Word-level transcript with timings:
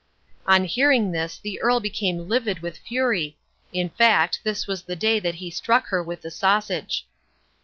On 0.47 0.63
hearing 0.65 1.11
this 1.11 1.37
the 1.37 1.61
Earl 1.61 1.79
became 1.79 2.27
livid 2.27 2.61
with 2.63 2.79
fury, 2.79 3.37
in 3.71 3.89
fact 3.89 4.39
this 4.43 4.65
was 4.65 4.81
the 4.81 4.95
day 4.95 5.19
that 5.19 5.35
he 5.35 5.51
struck 5.51 5.85
her 5.89 6.01
with 6.01 6.21
the 6.23 6.31
sausage. 6.31 7.05